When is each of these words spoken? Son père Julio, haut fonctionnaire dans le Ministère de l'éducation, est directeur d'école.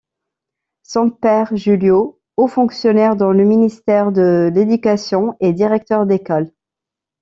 Son 0.81 1.11
père 1.11 1.55
Julio, 1.55 2.19
haut 2.35 2.47
fonctionnaire 2.47 3.15
dans 3.15 3.31
le 3.31 3.43
Ministère 3.43 4.11
de 4.11 4.49
l'éducation, 4.51 5.37
est 5.41 5.53
directeur 5.53 6.07
d'école. 6.07 6.49